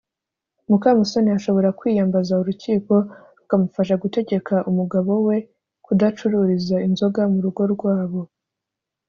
[0.69, 2.93] mukamusoni ashobora kwiyambaza urukiko
[3.37, 5.37] rukamufasha gutegeka umugabo we
[5.85, 8.21] kudacururiza inzoga mu rugo rwabo.